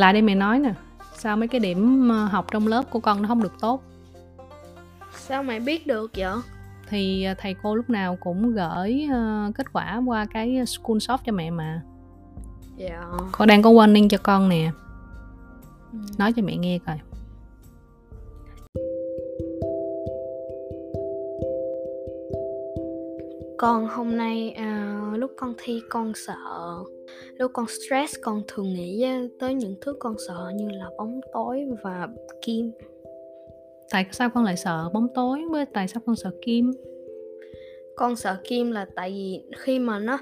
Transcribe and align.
lại 0.00 0.12
đây 0.12 0.22
mẹ 0.22 0.34
nói 0.34 0.58
nè 0.58 0.74
sao 1.14 1.36
mấy 1.36 1.48
cái 1.48 1.60
điểm 1.60 2.08
ờ, 2.08 2.24
học 2.24 2.46
trong 2.50 2.66
lớp 2.66 2.90
của 2.90 3.00
con 3.00 3.22
nó 3.22 3.28
không 3.28 3.42
được 3.42 3.52
tốt? 3.60 3.82
Sao 5.16 5.42
mẹ 5.42 5.60
biết 5.60 5.86
được 5.86 6.10
vậy? 6.16 6.32
Thì 6.88 7.24
ờ, 7.24 7.34
thầy 7.38 7.54
cô 7.62 7.74
lúc 7.74 7.90
nào 7.90 8.16
cũng 8.20 8.54
gửi 8.54 9.06
uh, 9.06 9.54
kết 9.54 9.72
quả 9.72 10.02
qua 10.06 10.26
cái 10.26 10.66
school 10.66 10.98
shop 10.98 11.20
cho 11.24 11.32
mẹ 11.32 11.50
mà. 11.50 11.82
Dạ. 12.76 13.02
Con 13.32 13.48
đang 13.48 13.62
có 13.62 13.70
warning 13.70 14.08
cho 14.08 14.18
con 14.22 14.48
nè. 14.48 14.70
Ừ. 15.92 15.98
nói 16.18 16.32
cho 16.32 16.42
mẹ 16.42 16.56
nghe 16.56 16.78
coi. 16.86 16.98
Con 23.58 23.88
hôm 23.88 24.16
nay 24.16 24.50
à, 24.50 25.00
lúc 25.16 25.30
con 25.36 25.54
thi 25.58 25.82
con 25.88 26.12
sợ 26.26 26.36
lúc 27.40 27.50
con 27.54 27.66
stress 27.68 28.14
con 28.22 28.42
thường 28.48 28.72
nghĩ 28.72 29.06
tới 29.38 29.54
những 29.54 29.74
thứ 29.80 29.94
con 29.98 30.14
sợ 30.28 30.52
như 30.54 30.68
là 30.68 30.90
bóng 30.98 31.20
tối 31.32 31.66
và 31.82 32.08
kim. 32.42 32.70
Tại 33.90 34.06
sao 34.12 34.30
con 34.30 34.44
lại 34.44 34.56
sợ 34.56 34.90
bóng 34.94 35.08
tối 35.14 35.40
với 35.50 35.66
tại 35.66 35.88
sao 35.88 36.02
con 36.06 36.16
sợ 36.16 36.30
kim? 36.42 36.70
Con 37.96 38.16
sợ 38.16 38.36
kim 38.44 38.70
là 38.70 38.86
tại 38.94 39.10
vì 39.10 39.42
khi 39.58 39.78
mà 39.78 39.98
nó 39.98 40.18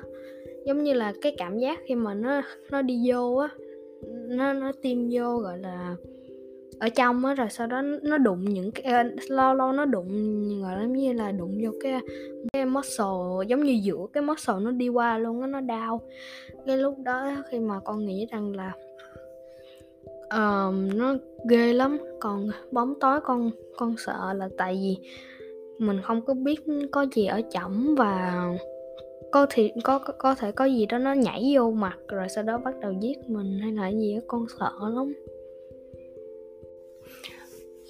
giống 0.67 0.85
như 0.85 0.93
là 0.93 1.13
cái 1.23 1.35
cảm 1.39 1.59
giác 1.59 1.79
khi 1.87 1.95
mà 1.95 2.15
nó 2.15 2.43
nó 2.71 2.83
đi 2.83 3.11
vô 3.13 3.37
á 3.37 3.49
nó 4.29 4.53
nó 4.53 4.73
tiêm 4.83 4.99
vô 5.11 5.37
gọi 5.37 5.59
là 5.59 5.97
ở 6.81 6.89
trong 6.89 7.25
á 7.25 7.35
rồi 7.35 7.49
sau 7.51 7.67
đó 7.67 7.83
nó 8.03 8.19
đụng 8.19 8.45
những 8.45 8.71
cái 8.71 8.93
ờ, 8.93 9.03
lâu 9.29 9.55
lâu 9.55 9.73
nó 9.73 9.85
đụng 9.85 10.09
gọi 10.63 10.77
là 10.77 10.83
giống 10.83 10.93
như 10.93 11.13
là 11.13 11.33
đụng 11.33 11.59
vô 11.65 11.71
cái 11.83 12.01
cái 12.53 12.67
muscle 12.67 13.47
giống 13.49 13.63
như 13.63 13.81
giữa 13.83 14.07
cái 14.13 14.23
muscle 14.23 14.55
nó 14.61 14.71
đi 14.71 14.89
qua 14.89 15.19
luôn 15.19 15.41
á 15.41 15.47
nó 15.47 15.61
đau. 15.61 16.01
Cái 16.67 16.79
lúc 16.79 16.95
đó 17.05 17.31
khi 17.51 17.59
mà 17.59 17.81
con 17.85 18.07
nghĩ 18.07 18.27
rằng 18.31 18.57
là 18.57 18.73
ờm, 20.29 20.99
nó 20.99 21.15
ghê 21.49 21.73
lắm 21.73 21.99
còn 22.21 22.49
bóng 22.73 22.95
tối 23.01 23.21
con 23.21 23.51
con 23.77 23.95
sợ 23.99 24.33
là 24.37 24.49
tại 24.59 24.75
vì 24.75 24.97
mình 25.79 26.01
không 26.03 26.23
có 26.25 26.35
biết 26.35 26.61
có 26.91 27.07
gì 27.15 27.27
ở 27.27 27.41
chậm 27.51 27.95
và 27.95 28.45
có 29.33 29.47
thì 29.51 29.73
có 29.85 29.99
có- 29.99 30.15
có 30.19 30.35
thể 30.35 30.53
có 30.53 30.65
gì 30.65 30.87
đó 30.87 30.99
nó 30.99 31.13
nhảy 31.13 31.53
vô 31.57 31.71
mặt 31.71 31.99
rồi 32.09 32.29
sau 32.29 32.45
đó 32.45 32.59
bắt 32.59 32.75
đầu 32.81 32.93
giết 33.01 33.19
mình 33.29 33.59
hay 33.63 33.73
là 33.73 33.89
gì 33.89 34.15
đó 34.15 34.21
con 34.27 34.47
sợ 34.59 34.71
lắm. 34.95 35.13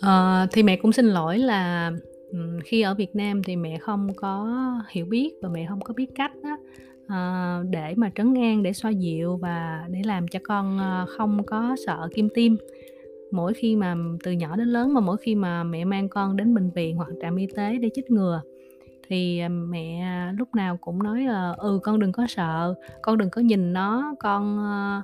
Ờ, 0.01 0.47
thì 0.53 0.63
mẹ 0.63 0.77
cũng 0.77 0.93
xin 0.93 1.07
lỗi 1.07 1.39
là 1.39 1.93
ừm, 2.33 2.61
khi 2.65 2.83
ở 2.83 2.95
Việt 2.95 3.17
Nam 3.17 3.43
thì 3.43 3.57
mẹ 3.57 3.79
không 3.79 4.09
có 4.17 4.49
hiểu 4.91 5.07
biết 5.07 5.31
và 5.43 5.49
mẹ 5.49 5.67
không 5.69 5.81
có 5.81 5.95
biết 5.95 6.07
cách 6.15 6.33
á, 6.43 6.57
ờ, 7.09 7.65
để 7.71 7.95
mà 7.97 8.11
trấn 8.15 8.35
an 8.35 8.63
để 8.63 8.73
xoa 8.73 8.91
dịu 8.91 9.37
và 9.37 9.87
để 9.91 9.99
làm 10.05 10.29
cho 10.29 10.39
con 10.45 10.79
ờ, 10.79 11.07
không 11.09 11.45
có 11.47 11.77
sợ 11.87 12.09
kim 12.15 12.29
tiêm 12.35 12.53
mỗi 13.31 13.55
khi 13.55 13.77
mà 13.77 13.97
từ 14.25 14.33
nhỏ 14.33 14.57
đến 14.57 14.69
lớn 14.69 14.95
mà 14.95 15.01
mỗi 15.01 15.17
khi 15.17 15.35
mà 15.35 15.65
mẹ 15.65 15.85
mang 15.85 16.09
con 16.09 16.37
đến 16.37 16.55
bệnh 16.55 16.71
viện 16.71 16.97
hoặc 16.97 17.09
trạm 17.23 17.37
y 17.37 17.47
tế 17.57 17.79
để 17.79 17.91
chích 17.95 18.11
ngừa 18.11 18.43
thì 19.09 19.39
à, 19.39 19.49
mẹ 19.49 20.01
ờ, 20.01 20.33
lúc 20.39 20.55
nào 20.55 20.77
cũng 20.77 21.03
nói 21.03 21.21
là 21.23 21.55
ừ 21.59 21.81
con 21.83 21.99
đừng 21.99 22.13
có 22.13 22.27
sợ 22.29 22.75
con 23.03 23.19
đừng 23.19 23.31
có 23.31 23.41
nhìn 23.43 23.73
nó 23.73 24.15
con 24.21 24.59
ờ, 24.59 25.03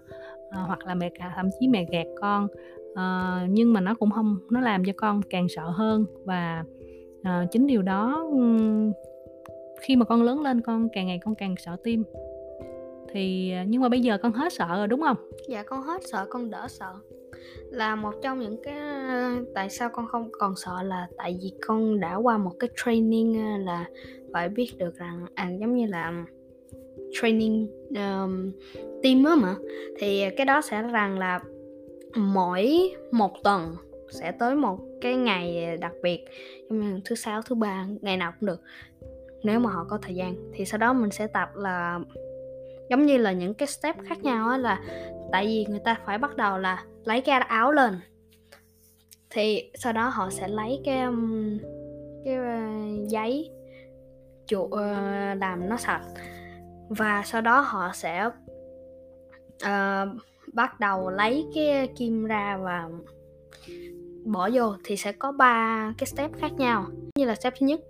ờ, 0.50 0.62
hoặc 0.66 0.86
là 0.86 0.94
mẹ 0.94 1.10
cả 1.18 1.32
thậm 1.36 1.48
chí 1.60 1.68
mẹ 1.68 1.86
gạt 1.92 2.06
con 2.20 2.48
uh, 2.94 3.50
nhưng 3.50 3.72
mà 3.72 3.80
nó 3.80 3.94
cũng 3.94 4.10
không 4.10 4.38
nó 4.50 4.60
làm 4.60 4.84
cho 4.84 4.92
con 4.96 5.22
càng 5.30 5.46
sợ 5.48 5.70
hơn 5.70 6.06
và 6.24 6.64
uh, 7.20 7.50
chính 7.50 7.66
điều 7.66 7.82
đó 7.82 8.28
um, 8.30 8.92
khi 9.80 9.96
mà 9.96 10.04
con 10.04 10.22
lớn 10.22 10.42
lên 10.42 10.60
con 10.60 10.88
càng 10.92 11.06
ngày 11.06 11.20
con 11.24 11.34
càng 11.34 11.54
sợ 11.58 11.76
tim. 11.84 12.04
Thì 13.12 13.52
ờ, 13.52 13.62
nhưng 13.68 13.82
mà 13.82 13.88
bây 13.88 14.00
giờ 14.00 14.18
con 14.18 14.32
hết 14.32 14.52
sợ 14.52 14.66
rồi 14.76 14.88
đúng 14.88 15.00
không? 15.00 15.16
Dạ 15.48 15.62
con 15.62 15.82
hết 15.82 16.02
sợ 16.12 16.26
con 16.30 16.50
đỡ 16.50 16.66
sợ. 16.68 16.92
Là 17.70 17.96
một 17.96 18.14
trong 18.22 18.40
những 18.40 18.56
cái 18.62 18.76
tại 19.54 19.70
sao 19.70 19.88
con 19.92 20.06
không 20.06 20.28
còn 20.32 20.56
sợ 20.56 20.82
là 20.82 21.08
tại 21.16 21.38
vì 21.42 21.52
con 21.66 22.00
đã 22.00 22.14
qua 22.14 22.38
một 22.38 22.52
cái 22.58 22.70
training 22.84 23.64
là 23.64 23.84
phải 24.32 24.48
biết 24.48 24.70
được 24.78 24.96
rằng 24.96 25.26
à 25.34 25.50
giống 25.60 25.74
như 25.74 25.86
là 25.86 26.24
training 27.12 27.68
um, 27.88 28.52
team 29.02 29.24
á 29.24 29.34
mà. 29.34 29.54
Thì 29.98 30.24
cái 30.36 30.46
đó 30.46 30.60
sẽ 30.60 30.82
rằng 30.82 31.18
là 31.18 31.40
mỗi 32.16 32.94
một 33.12 33.32
tuần 33.44 33.76
sẽ 34.10 34.32
tới 34.32 34.54
một 34.54 34.78
cái 35.00 35.14
ngày 35.16 35.76
đặc 35.76 35.92
biệt 36.02 36.24
như 36.70 37.00
thứ 37.04 37.14
sáu 37.14 37.42
thứ 37.42 37.54
ba 37.54 37.86
ngày 38.00 38.16
nào 38.16 38.32
cũng 38.40 38.46
được 38.46 38.60
nếu 39.44 39.60
mà 39.60 39.70
họ 39.70 39.84
có 39.88 39.98
thời 40.02 40.14
gian. 40.14 40.34
Thì 40.52 40.64
sau 40.64 40.78
đó 40.78 40.92
mình 40.92 41.10
sẽ 41.10 41.26
tập 41.26 41.50
là 41.54 42.00
giống 42.90 43.06
như 43.06 43.16
là 43.16 43.32
những 43.32 43.54
cái 43.54 43.68
step 43.68 43.96
khác 44.04 44.22
nhau 44.22 44.48
á 44.48 44.58
là 44.58 44.80
tại 45.32 45.46
vì 45.46 45.66
người 45.68 45.80
ta 45.84 45.96
phải 46.06 46.18
bắt 46.18 46.36
đầu 46.36 46.58
là 46.58 46.84
lấy 47.04 47.20
cái 47.20 47.40
áo 47.40 47.72
lên. 47.72 48.00
Thì 49.30 49.70
sau 49.74 49.92
đó 49.92 50.08
họ 50.08 50.30
sẽ 50.30 50.48
lấy 50.48 50.80
cái 50.84 51.02
um, 51.02 51.58
cái 52.24 52.36
uh, 52.38 53.08
giấy 53.08 53.50
chủ 54.46 54.62
uh, 54.62 54.72
ờ, 54.72 55.34
làm 55.34 55.68
nó 55.68 55.76
sạch. 55.76 56.02
Và 56.88 57.22
sau 57.24 57.40
đó 57.40 57.60
họ 57.60 57.90
sẽ 57.94 58.26
uh, 59.64 60.08
bắt 60.54 60.80
đầu 60.80 61.10
lấy 61.10 61.46
cái 61.54 61.88
kim 61.96 62.24
ra 62.24 62.58
và 62.62 62.88
bỏ 64.24 64.50
vô 64.52 64.74
thì 64.84 64.96
sẽ 64.96 65.12
có 65.12 65.32
ba 65.32 65.92
cái 65.98 66.06
step 66.06 66.30
khác 66.40 66.52
nhau 66.58 66.86
như 67.14 67.24
là 67.24 67.34
step 67.34 67.54
thứ 67.60 67.66
nhất 67.66 67.80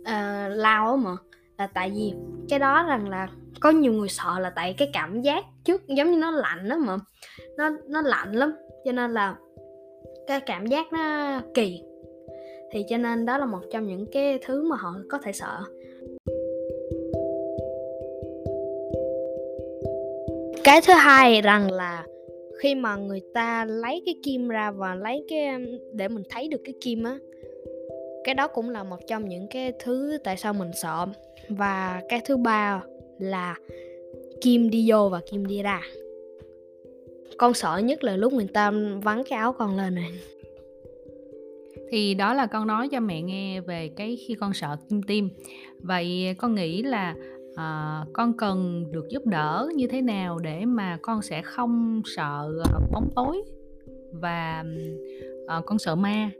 uh, 0.00 0.56
lao 0.56 0.90
á 0.90 0.96
mà 0.96 1.16
là 1.58 1.66
tại 1.66 1.90
vì 1.90 2.12
cái 2.48 2.58
đó 2.58 2.84
rằng 2.88 3.08
là 3.08 3.28
có 3.60 3.70
nhiều 3.70 3.92
người 3.92 4.08
sợ 4.08 4.38
là 4.38 4.50
tại 4.50 4.74
cái 4.78 4.90
cảm 4.92 5.22
giác 5.22 5.44
trước 5.64 5.88
giống 5.88 6.10
như 6.10 6.18
nó 6.18 6.30
lạnh 6.30 6.68
đó 6.68 6.76
mà 6.76 6.96
nó 7.56 7.70
nó 7.88 8.02
lạnh 8.02 8.32
lắm 8.32 8.52
cho 8.84 8.92
nên 8.92 9.14
là 9.14 9.36
cái 10.26 10.40
cảm 10.40 10.66
giác 10.66 10.92
nó 10.92 11.40
kỳ. 11.54 11.82
Thì 12.72 12.84
cho 12.88 12.98
nên 12.98 13.26
đó 13.26 13.38
là 13.38 13.46
một 13.46 13.60
trong 13.72 13.86
những 13.86 14.06
cái 14.12 14.38
thứ 14.46 14.62
mà 14.70 14.76
họ 14.76 14.94
có 15.10 15.18
thể 15.18 15.32
sợ. 15.32 15.62
Cái 20.64 20.80
thứ 20.86 20.92
hai 20.92 21.40
rằng 21.40 21.70
là 21.70 22.06
khi 22.60 22.74
mà 22.74 22.96
người 22.96 23.20
ta 23.34 23.64
lấy 23.64 24.02
cái 24.06 24.14
kim 24.22 24.48
ra 24.48 24.70
và 24.70 24.94
lấy 24.94 25.24
cái 25.28 25.48
để 25.92 26.08
mình 26.08 26.22
thấy 26.30 26.48
được 26.48 26.60
cái 26.64 26.74
kim 26.80 27.04
á, 27.04 27.18
cái 28.24 28.34
đó 28.34 28.48
cũng 28.48 28.70
là 28.70 28.84
một 28.84 28.98
trong 29.06 29.28
những 29.28 29.46
cái 29.50 29.72
thứ 29.78 30.18
tại 30.24 30.36
sao 30.36 30.52
mình 30.52 30.70
sợ. 30.82 31.06
Và 31.48 32.02
cái 32.08 32.20
thứ 32.24 32.36
ba 32.36 32.82
là 33.18 33.56
kim 34.40 34.70
đi 34.70 34.90
vô 34.90 35.08
và 35.08 35.20
kim 35.30 35.46
đi 35.46 35.62
ra. 35.62 35.80
Con 37.38 37.54
sợ 37.54 37.80
nhất 37.84 38.04
là 38.04 38.16
lúc 38.16 38.32
người 38.32 38.48
ta 38.54 38.72
vắn 39.02 39.22
cái 39.28 39.38
áo 39.38 39.52
con 39.52 39.76
lên 39.76 39.94
này. 39.94 40.10
Thì 41.90 42.14
đó 42.14 42.34
là 42.34 42.46
con 42.46 42.66
nói 42.66 42.88
cho 42.88 43.00
mẹ 43.00 43.22
nghe 43.22 43.60
về 43.60 43.90
cái 43.96 44.18
khi 44.26 44.34
con 44.34 44.54
sợ 44.54 44.76
kim 44.90 45.02
tim. 45.02 45.28
Vậy 45.78 46.34
con 46.38 46.54
nghĩ 46.54 46.82
là 46.82 47.14
à, 47.54 48.00
con 48.12 48.36
cần 48.36 48.84
được 48.90 49.08
giúp 49.08 49.26
đỡ 49.26 49.68
như 49.74 49.86
thế 49.86 50.02
nào 50.02 50.38
để 50.38 50.64
mà 50.64 50.98
con 51.02 51.22
sẽ 51.22 51.42
không 51.42 52.02
sợ 52.04 52.52
ờ, 52.64 52.80
bóng 52.92 53.08
tối 53.16 53.42
và 54.12 54.64
à, 55.46 55.60
con 55.66 55.78
sợ 55.78 55.94
ma? 55.94 56.30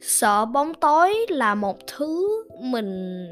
Sợ 0.00 0.44
bóng 0.44 0.74
tối 0.74 1.14
là 1.28 1.54
một 1.54 1.76
thứ 1.86 2.44
mình 2.60 3.26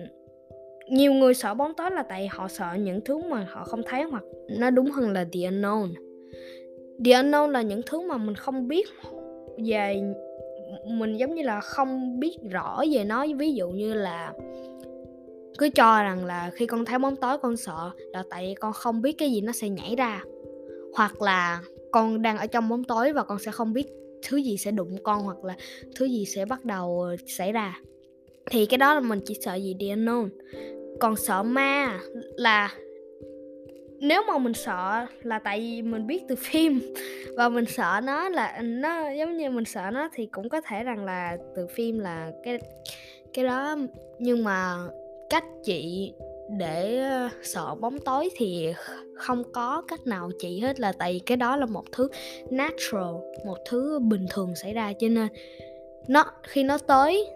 nhiều 0.91 1.13
người 1.13 1.35
sợ 1.35 1.55
bóng 1.55 1.75
tối 1.75 1.91
là 1.91 2.03
tại 2.03 2.29
họ 2.29 2.49
sợ 2.49 2.67
những 2.79 3.01
thứ 3.05 3.19
mà 3.19 3.47
họ 3.51 3.65
không 3.65 3.81
thấy 3.87 4.03
hoặc 4.03 4.25
nó 4.59 4.71
đúng 4.71 4.91
hơn 4.91 5.11
là 5.11 5.25
the 5.33 5.41
unknown. 5.41 5.89
The 7.05 7.13
unknown 7.13 7.49
là 7.51 7.63
những 7.63 7.81
thứ 7.87 8.01
mà 8.01 8.17
mình 8.17 8.35
không 8.35 8.69
biết 8.69 8.89
về 9.65 10.03
mình 10.85 11.17
giống 11.17 11.35
như 11.35 11.43
là 11.43 11.61
không 11.61 12.21
biết 12.21 12.37
rõ 12.51 12.85
về 12.93 13.05
nó. 13.05 13.27
Ví 13.37 13.55
dụ 13.55 13.69
như 13.69 13.95
là 13.95 14.33
cứ 15.59 15.69
cho 15.69 16.03
rằng 16.03 16.25
là 16.25 16.51
khi 16.55 16.67
con 16.67 16.85
thấy 16.85 16.99
bóng 16.99 17.17
tối 17.17 17.39
con 17.39 17.57
sợ 17.57 17.91
là 18.13 18.23
tại 18.31 18.55
con 18.61 18.73
không 18.73 19.03
biết 19.03 19.13
cái 19.19 19.31
gì 19.31 19.41
nó 19.41 19.53
sẽ 19.53 19.69
nhảy 19.69 19.97
ra. 19.97 20.23
Hoặc 20.95 21.23
là 21.23 21.61
con 21.91 22.23
đang 22.23 22.39
ở 22.39 22.47
trong 22.47 22.69
bóng 22.69 22.85
tối 22.85 23.13
và 23.13 23.23
con 23.23 23.39
sẽ 23.39 23.51
không 23.51 23.73
biết 23.73 23.87
thứ 24.29 24.37
gì 24.37 24.57
sẽ 24.57 24.71
đụng 24.71 24.97
con 25.03 25.23
hoặc 25.23 25.45
là 25.45 25.57
thứ 25.97 26.05
gì 26.05 26.25
sẽ 26.25 26.45
bắt 26.45 26.65
đầu 26.65 27.07
xảy 27.27 27.53
ra. 27.53 27.81
Thì 28.51 28.67
cái 28.67 28.79
đó 28.79 28.95
là 28.95 29.01
mình 29.01 29.21
chỉ 29.25 29.39
sợ 29.41 29.55
gì 29.55 29.75
đi 29.75 29.89
unknown. 29.89 30.29
Còn 31.01 31.17
sợ 31.17 31.43
ma 31.43 32.01
là 32.37 32.75
nếu 34.01 34.23
mà 34.29 34.39
mình 34.39 34.55
sợ 34.55 35.07
là 35.23 35.39
tại 35.39 35.61
vì 35.61 35.83
mình 35.83 36.07
biết 36.07 36.23
từ 36.29 36.37
phim 36.39 36.81
và 37.37 37.49
mình 37.49 37.65
sợ 37.65 38.01
nó 38.05 38.29
là, 38.29 38.63
nó 38.63 39.11
giống 39.11 39.37
như 39.37 39.51
mình 39.51 39.65
sợ 39.65 39.91
nó 39.93 40.09
thì 40.13 40.27
cũng 40.27 40.49
có 40.49 40.61
thể 40.61 40.85
rằng 40.85 41.05
là 41.05 41.37
từ 41.57 41.67
phim 41.67 41.99
là 41.99 42.33
cái 42.45 42.59
cái 43.33 43.45
đó. 43.45 43.77
Nhưng 44.19 44.45
mà 44.45 44.77
cách 45.31 45.45
chị 45.65 46.13
để 46.59 46.99
ờ, 46.99 47.29
sợ 47.43 47.75
bóng 47.75 47.99
tối 47.99 48.29
thì 48.37 48.73
không 49.15 49.53
có 49.53 49.83
cách 49.89 50.07
nào 50.07 50.31
chị 50.39 50.61
hết 50.61 50.81
là 50.81 50.93
tại 50.93 51.13
vì 51.13 51.19
cái 51.19 51.37
đó 51.37 51.57
là 51.57 51.67
một 51.67 51.85
thứ 51.93 52.09
natural 52.51 53.15
một 53.47 53.59
thứ 53.69 53.99
bình 53.99 54.27
thường 54.31 54.55
xảy 54.55 54.75
ra 54.75 54.93
cho 54.99 55.09
nên 55.09 55.29
nó 56.09 56.25
khi 56.43 56.63
nó 56.63 56.79
tới 56.79 57.27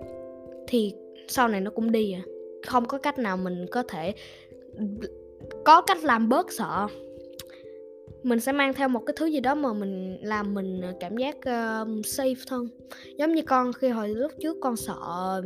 thì 0.66 0.94
sau 1.28 1.48
này 1.48 1.60
nó 1.60 1.70
cũng 1.70 1.92
đi 1.92 2.12
à. 2.12 2.22
Không 2.66 2.84
có 2.88 2.98
cách 2.98 3.18
nào 3.18 3.36
mình 3.36 3.66
có 3.70 3.82
thể 3.82 4.14
có 5.64 5.80
cách 5.80 6.04
làm 6.04 6.28
bớt 6.28 6.52
sợ. 6.52 6.86
Mình 8.22 8.40
sẽ 8.40 8.52
mang 8.52 8.74
theo 8.74 8.88
một 8.88 9.02
cái 9.06 9.14
thứ 9.16 9.26
gì 9.26 9.40
đó 9.40 9.54
mà 9.54 9.72
mình 9.72 10.18
làm 10.22 10.54
mình 10.54 10.82
cảm 11.00 11.16
giác 11.16 11.36
uh, 11.36 11.88
safe 12.04 12.34
hơn 12.50 12.68
giống 13.18 13.34
như 13.34 13.42
con 13.42 13.72
khi 13.72 13.88
hồi 13.88 14.08
lúc 14.08 14.32
trước 14.40 14.56
con 14.60 14.76
sợ 14.76 15.42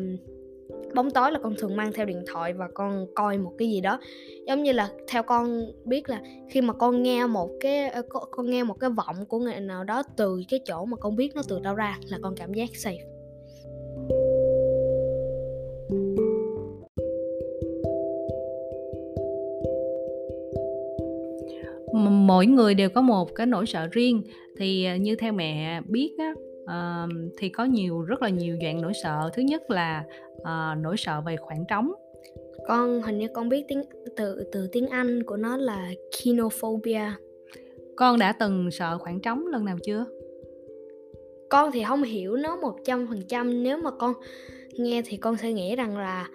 bóng 0.97 1.11
tối 1.11 1.33
là 1.33 1.39
con 1.43 1.55
thường 1.59 1.77
mang 1.77 1.93
theo 1.93 2.07
điện 2.07 2.25
thoại 2.27 2.53
và 2.53 2.69
con 2.75 3.07
coi 3.15 3.39
một 3.39 3.53
cái 3.59 3.69
gì 3.69 3.81
đó. 3.81 3.99
Giống 4.47 4.63
như 4.63 4.73
là 4.73 4.89
theo 5.09 5.23
con 5.23 5.67
biết 5.85 6.09
là 6.09 6.21
khi 6.51 6.61
mà 6.61 6.73
con 6.73 7.03
nghe 7.03 7.27
một 7.27 7.51
cái 7.61 7.89
ờ, 7.89 8.03
con 8.31 8.51
nghe 8.51 8.65
một 8.65 8.81
cái 8.81 8.91
vọng 8.91 9.27
của 9.29 9.39
người 9.39 9.61
nào 9.61 9.85
đó 9.85 10.03
từ 10.17 10.43
cái 10.49 10.61
chỗ 10.65 10.85
mà 10.85 10.97
con 10.97 11.17
biết 11.17 11.35
nó 11.35 11.43
từ 11.49 11.59
đâu 11.59 11.75
ra 11.75 11.99
là 12.09 12.19
con 12.23 12.35
cảm 12.37 12.55
giác 12.55 12.69
safe. 12.73 12.99
Mỗi 22.11 22.47
người 22.47 22.75
đều 22.75 22.91
có 22.91 23.01
một 23.01 23.35
cái 23.35 23.47
nỗi 23.47 23.67
sợ 23.67 23.89
riêng. 23.93 24.23
Thì 24.59 24.85
ờ, 24.85 24.97
như 24.97 25.17
theo 25.17 25.33
mẹ 25.33 25.81
biết 25.89 26.11
á 26.19 26.35
uh, 26.67 27.33
thì 27.39 27.49
có 27.49 27.65
nhiều 27.65 28.03
rất 28.03 28.23
là 28.23 28.29
nhiều 28.29 28.57
dạng 28.63 28.83
nỗi 28.83 28.93
sợ. 29.03 29.31
Thứ 29.35 29.43
nhất 29.43 29.71
là 29.71 30.05
uh, 30.37 30.79
nỗi 30.83 30.97
sợ 30.97 31.21
về 31.27 31.37
khoảng 31.37 31.65
trống. 31.69 31.93
Con 32.69 33.03
hình 33.03 33.19
như 33.19 33.29
con 33.35 33.49
biết 33.49 33.65
tiếng 33.69 33.83
từ 34.17 34.51
từ 34.53 34.69
tiếng 34.73 34.87
Anh 34.87 35.23
của 35.23 35.37
nó 35.37 35.57
là 35.57 35.91
kinophobia 36.19 37.11
con 37.97 38.19
đã 38.19 38.33
từng 38.33 38.71
sợ 38.71 38.99
khoảng 38.99 39.21
trống 39.21 39.47
lần 39.47 39.65
nào 39.65 39.77
chưa? 39.85 40.05
Con 41.51 41.73
thì 41.73 41.85
không 41.85 42.03
hiểu 42.03 42.37
nó 42.37 42.57
một 42.57 42.77
trăm 42.85 43.07
phần 43.09 43.23
trăm. 43.29 43.63
Nếu 43.63 43.79
mà 43.79 43.91
con 43.91 44.13
nghe 44.73 45.03
thì 45.07 45.17
con 45.17 45.37
sẽ 45.37 45.53
nghĩ 45.53 45.77
rằng 45.77 45.99
là 45.99 46.29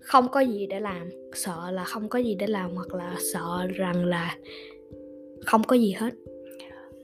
không 0.00 0.28
có 0.28 0.40
gì 0.40 0.66
để 0.66 0.80
làm. 0.80 1.10
Sợ 1.34 1.70
là 1.70 1.84
không 1.84 2.08
có 2.08 2.18
gì 2.18 2.34
để 2.34 2.46
làm 2.46 2.74
hoặc 2.74 2.94
là 2.94 3.16
sợ 3.32 3.66
rằng 3.74 4.04
là 4.04 4.36
không 5.46 5.62
có 5.62 5.76
gì 5.76 5.92
hết. 5.92 6.14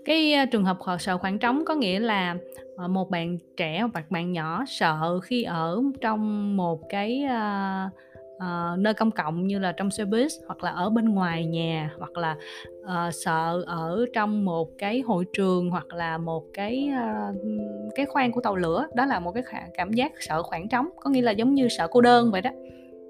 Cái 0.04 0.32
ờ, 0.32 0.44
trường 0.52 0.64
hợp 0.64 0.78
sợ 1.00 1.18
khoảng 1.18 1.38
trống 1.38 1.64
có 1.64 1.74
nghĩa 1.74 2.00
là 2.00 2.36
Ờ, 2.76 2.88
một 2.88 3.10
bạn 3.10 3.38
trẻ 3.56 3.86
hoặc 3.92 4.10
bạn 4.10 4.32
nhỏ 4.32 4.64
sợ 4.66 5.20
khi 5.20 5.42
ở 5.42 5.82
trong 6.00 6.56
một 6.56 6.80
cái 6.88 7.24
uh, 7.24 7.92
uh, 8.36 8.78
nơi 8.78 8.94
công 8.94 9.10
cộng 9.10 9.46
như 9.46 9.58
là 9.58 9.72
trong 9.72 9.90
xe 9.90 10.04
buýt 10.04 10.30
hoặc 10.46 10.64
là 10.64 10.70
ở 10.70 10.90
bên 10.90 11.08
ngoài 11.08 11.44
nhà 11.44 11.90
hoặc 11.98 12.16
là 12.16 12.36
uh, 12.80 13.14
sợ 13.14 13.64
ở 13.66 14.06
trong 14.12 14.44
một 14.44 14.68
cái 14.78 15.00
hội 15.00 15.24
trường 15.32 15.70
hoặc 15.70 15.86
là 15.94 16.18
một 16.18 16.44
cái 16.54 16.90
uh, 16.92 17.36
cái 17.94 18.06
khoang 18.06 18.32
của 18.32 18.40
tàu 18.40 18.56
lửa. 18.56 18.86
Đó 18.94 19.06
là 19.06 19.20
một 19.20 19.32
cái 19.32 19.42
cảm 19.74 19.92
giác 19.92 20.12
sợ 20.20 20.42
khoảng 20.42 20.68
trống 20.68 20.88
có 21.00 21.10
nghĩa 21.10 21.22
là 21.22 21.32
giống 21.32 21.54
như 21.54 21.68
sợ 21.68 21.88
cô 21.90 22.00
đơn 22.00 22.30
vậy 22.30 22.42
đó. 22.42 22.50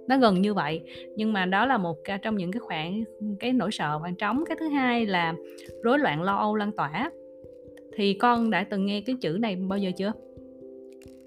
Nó 0.08 0.18
gần 0.18 0.42
như 0.42 0.54
vậy. 0.54 0.80
Nhưng 1.16 1.32
mà 1.32 1.44
đó 1.44 1.66
là 1.66 1.78
một 1.78 1.96
trong 2.22 2.36
những 2.36 2.52
cái 2.52 2.60
khoảng 2.60 3.04
cái 3.40 3.52
nỗi 3.52 3.72
sợ 3.72 3.98
khoảng 3.98 4.16
trống. 4.16 4.44
Cái 4.48 4.56
thứ 4.60 4.68
hai 4.68 5.06
là 5.06 5.34
rối 5.82 5.98
loạn 5.98 6.22
lo 6.22 6.36
âu 6.36 6.54
lan 6.54 6.72
tỏa 6.72 7.10
thì 7.96 8.14
con 8.14 8.50
đã 8.50 8.64
từng 8.70 8.86
nghe 8.86 9.00
cái 9.00 9.16
chữ 9.20 9.38
này 9.40 9.56
bao 9.56 9.78
giờ 9.78 9.90
chưa? 9.96 10.12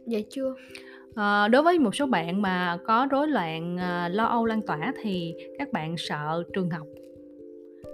Dạ 0.08 0.20
chưa. 0.30 0.54
À, 1.16 1.48
đối 1.48 1.64
với 1.64 1.80
một 1.80 1.96
số 1.96 2.06
bạn 2.06 2.42
mà 2.42 2.78
có 2.86 3.08
rối 3.12 3.28
loạn 3.28 3.78
à, 3.78 4.10
lo 4.10 4.26
âu 4.26 4.46
lan 4.46 4.62
tỏa 4.62 4.94
thì 5.02 5.36
các 5.58 5.72
bạn 5.72 5.96
sợ 5.98 6.44
trường 6.54 6.70
học 6.70 6.88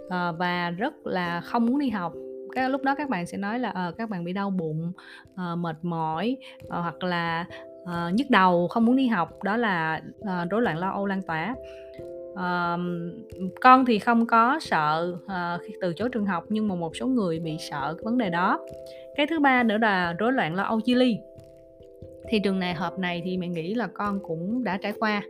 à, 0.10 0.32
và 0.32 0.70
rất 0.70 1.08
là 1.08 1.42
không 1.42 1.66
muốn 1.66 1.80
đi 1.80 1.90
học. 1.90 2.14
Cái 2.56 2.70
lúc 2.70 2.84
đó 2.84 2.96
các 2.96 3.10
bạn 3.10 3.26
sẽ 3.26 3.38
nói 3.38 3.60
là 3.60 3.70
à, 3.70 3.92
các 3.98 4.10
bạn 4.10 4.24
bị 4.24 4.34
đau 4.34 4.50
bụng 4.50 4.92
à, 5.36 5.56
mệt 5.56 5.76
mỏi 5.82 6.38
à, 6.70 6.80
hoặc 6.80 7.04
là 7.04 7.46
uh, 7.84 8.14
nhức 8.14 8.30
đầu 8.30 8.68
không 8.68 8.86
muốn 8.86 8.96
đi 8.96 9.08
học. 9.08 9.44
Đó 9.44 9.58
là 9.58 10.02
uh, 10.20 10.52
rối 10.52 10.62
loạn 10.62 10.78
lo 10.78 10.90
âu 10.90 11.06
lan 11.06 11.22
tỏa 11.22 11.56
uh, 12.36 12.80
con 13.62 13.86
thì 13.86 14.00
không 14.00 14.28
có 14.28 14.60
sợ 14.62 15.16
uh, 15.26 15.62
khi 15.66 15.74
từ 15.82 15.94
chối 15.94 16.10
trường 16.12 16.26
học 16.26 16.44
nhưng 16.50 16.68
mà 16.68 16.76
một 16.76 16.96
số 16.96 17.08
người 17.08 17.40
bị 17.40 17.58
sợ 17.60 17.96
cái 17.98 18.04
vấn 18.04 18.18
đề 18.18 18.30
đó. 18.30 18.60
Cái 19.16 19.28
thứ 19.28 19.40
ba 19.40 19.64
nữa 19.64 19.78
là 19.78 20.14
rối 20.14 20.34
loạn 20.34 20.56
lo 20.56 20.64
âu 20.64 20.80
chia 20.80 20.96
ly. 20.96 21.18
Thì 22.30 22.40
trường 22.44 22.60
này 22.60 22.74
hợp 22.74 23.00
này 23.00 23.22
thì 23.26 23.38
mẹ 23.38 23.48
nghĩ 23.48 23.74
là 23.74 23.88
con 23.88 24.20
cũng 24.24 24.64
đã 24.64 24.78
trải 24.78 24.94
qua. 25.00 25.24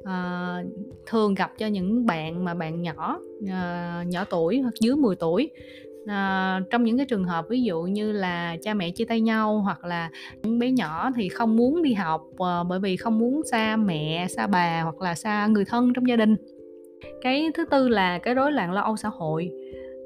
Uh, 0.00 0.66
thường 1.06 1.34
gặp 1.34 1.52
cho 1.58 1.66
những 1.66 2.06
bạn 2.06 2.44
mà 2.44 2.54
bạn 2.54 2.82
nhỏ 2.82 3.20
uh, 3.42 4.06
nhỏ 4.06 4.24
tuổi 4.30 4.60
hoặc 4.60 4.74
dưới 4.80 4.96
10 4.96 5.16
tuổi 5.16 5.50
à, 6.06 6.60
trong 6.70 6.84
những 6.84 6.96
cái 6.96 7.06
trường 7.06 7.24
hợp 7.24 7.44
ví 7.48 7.62
dụ 7.62 7.82
như 7.82 8.12
là 8.12 8.56
cha 8.62 8.74
mẹ 8.74 8.90
chia 8.90 9.04
tay 9.04 9.20
nhau 9.20 9.60
hoặc 9.60 9.84
là 9.84 10.10
những 10.42 10.58
bé 10.58 10.70
nhỏ 10.70 11.10
thì 11.16 11.28
không 11.28 11.56
muốn 11.56 11.82
đi 11.82 11.94
học 11.94 12.22
à, 12.38 12.62
bởi 12.62 12.80
vì 12.80 12.96
không 12.96 13.18
muốn 13.18 13.42
xa 13.50 13.76
mẹ 13.76 14.26
xa 14.28 14.46
bà 14.46 14.82
hoặc 14.82 15.00
là 15.00 15.14
xa 15.14 15.46
người 15.46 15.64
thân 15.64 15.92
trong 15.92 16.08
gia 16.08 16.16
đình. 16.16 16.36
Cái 17.22 17.50
thứ 17.54 17.64
tư 17.64 17.88
là 17.88 18.18
cái 18.18 18.34
rối 18.34 18.52
loạn 18.52 18.72
lo 18.72 18.80
âu 18.80 18.96
xã 18.96 19.08
hội. 19.08 19.50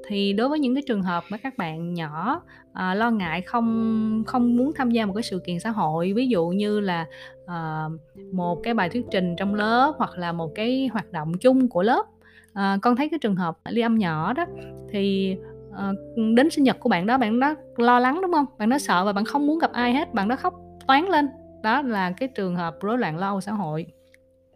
Thì 0.07 0.33
đối 0.33 0.49
với 0.49 0.59
những 0.59 0.75
cái 0.75 0.83
trường 0.87 1.01
hợp 1.01 1.23
mà 1.29 1.37
các 1.37 1.57
bạn 1.57 1.93
nhỏ 1.93 2.41
à, 2.73 2.93
lo 2.93 3.11
ngại 3.11 3.41
không 3.41 4.23
không 4.27 4.57
muốn 4.57 4.71
tham 4.75 4.91
gia 4.91 5.05
một 5.05 5.13
cái 5.13 5.23
sự 5.23 5.39
kiện 5.45 5.59
xã 5.59 5.69
hội 5.69 6.13
ví 6.13 6.27
dụ 6.27 6.47
như 6.47 6.79
là 6.79 7.05
à, 7.45 7.85
một 8.31 8.59
cái 8.63 8.73
bài 8.73 8.89
thuyết 8.89 9.05
trình 9.11 9.35
trong 9.37 9.55
lớp 9.55 9.93
hoặc 9.97 10.17
là 10.17 10.31
một 10.31 10.51
cái 10.55 10.89
hoạt 10.93 11.11
động 11.11 11.37
chung 11.37 11.69
của 11.69 11.83
lớp 11.83 12.05
à, 12.53 12.77
con 12.81 12.95
thấy 12.95 13.09
cái 13.09 13.19
trường 13.19 13.35
hợp 13.35 13.57
ly 13.69 13.81
âm 13.81 13.97
nhỏ 13.97 14.33
đó 14.33 14.45
thì 14.91 15.35
uh, 15.75 16.35
đến 16.35 16.49
sinh 16.49 16.63
nhật 16.63 16.79
của 16.79 16.89
bạn 16.89 17.05
đó 17.05 17.17
bạn 17.17 17.39
đó 17.39 17.55
lo 17.77 17.99
lắng 17.99 18.21
đúng 18.21 18.31
không? 18.31 18.45
Bạn 18.57 18.69
đó 18.69 18.77
sợ 18.77 19.05
và 19.05 19.13
bạn 19.13 19.25
không 19.25 19.47
muốn 19.47 19.59
gặp 19.59 19.71
ai 19.71 19.93
hết 19.93 20.13
bạn 20.13 20.27
đó 20.27 20.35
khóc 20.35 20.53
toán 20.87 21.05
lên. 21.05 21.27
Đó 21.63 21.81
là 21.81 22.11
cái 22.11 22.29
trường 22.35 22.55
hợp 22.55 22.75
rối 22.81 22.97
loạn 22.97 23.17
lo 23.17 23.41
xã 23.41 23.51
hội. 23.51 23.85